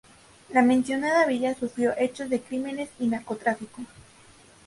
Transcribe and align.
La 0.49 0.63
mencionada 0.63 1.27
Villa 1.27 1.53
sufrió 1.53 1.93
hechos 1.95 2.27
de 2.31 2.41
crímenes 2.41 2.89
y 2.97 3.05
narcotráfico. 3.05 3.83